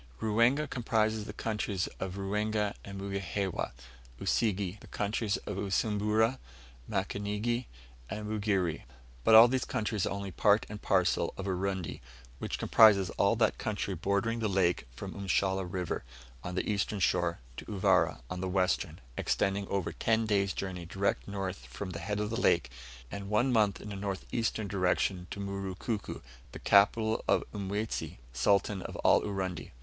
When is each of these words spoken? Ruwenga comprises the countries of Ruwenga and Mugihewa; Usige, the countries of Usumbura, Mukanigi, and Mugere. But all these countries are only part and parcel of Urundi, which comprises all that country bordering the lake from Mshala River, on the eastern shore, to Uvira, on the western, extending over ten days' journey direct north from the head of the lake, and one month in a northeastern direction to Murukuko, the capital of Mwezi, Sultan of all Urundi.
Ruwenga 0.19 0.67
comprises 0.67 1.25
the 1.25 1.31
countries 1.31 1.85
of 1.99 2.15
Ruwenga 2.17 2.73
and 2.83 2.99
Mugihewa; 2.99 3.71
Usige, 4.19 4.79
the 4.79 4.87
countries 4.87 5.37
of 5.45 5.57
Usumbura, 5.57 6.39
Mukanigi, 6.89 7.67
and 8.09 8.25
Mugere. 8.27 8.85
But 9.23 9.35
all 9.35 9.47
these 9.47 9.63
countries 9.63 10.07
are 10.07 10.11
only 10.11 10.31
part 10.31 10.65
and 10.69 10.81
parcel 10.81 11.35
of 11.37 11.45
Urundi, 11.45 12.01
which 12.39 12.57
comprises 12.57 13.11
all 13.11 13.35
that 13.35 13.59
country 13.59 13.93
bordering 13.93 14.39
the 14.39 14.47
lake 14.47 14.87
from 14.95 15.13
Mshala 15.13 15.71
River, 15.71 16.03
on 16.43 16.55
the 16.55 16.67
eastern 16.67 16.99
shore, 16.99 17.37
to 17.57 17.65
Uvira, 17.65 18.21
on 18.27 18.41
the 18.41 18.49
western, 18.49 18.99
extending 19.15 19.67
over 19.67 19.91
ten 19.91 20.25
days' 20.25 20.53
journey 20.53 20.87
direct 20.87 21.27
north 21.27 21.67
from 21.67 21.91
the 21.91 21.99
head 21.99 22.19
of 22.19 22.31
the 22.31 22.41
lake, 22.41 22.71
and 23.11 23.29
one 23.29 23.53
month 23.53 23.79
in 23.79 23.91
a 23.91 23.95
northeastern 23.95 24.67
direction 24.67 25.27
to 25.29 25.39
Murukuko, 25.39 26.23
the 26.53 26.57
capital 26.57 27.23
of 27.27 27.43
Mwezi, 27.53 28.17
Sultan 28.33 28.81
of 28.81 28.95
all 29.03 29.21
Urundi. 29.21 29.69